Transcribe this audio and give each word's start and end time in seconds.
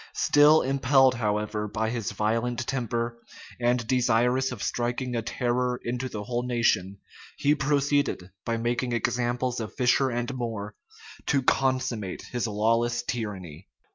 Still 0.15 0.63
impelled, 0.63 1.13
however, 1.13 1.67
by 1.67 1.91
his 1.91 2.11
violent 2.11 2.65
temper, 2.65 3.19
and 3.59 3.85
desirous 3.85 4.51
of 4.51 4.63
striking 4.63 5.15
a 5.15 5.21
terror 5.21 5.79
into 5.83 6.09
the 6.09 6.23
whole 6.23 6.41
nation, 6.41 6.97
he 7.37 7.53
proceeded, 7.53 8.31
by 8.43 8.57
making 8.57 8.93
examples 8.93 9.59
of 9.59 9.75
Fisher 9.75 10.09
and 10.09 10.33
More, 10.33 10.73
to 11.27 11.43
consummate 11.43 12.23
his 12.31 12.47
lawless 12.47 13.03
tyranny. 13.03 13.67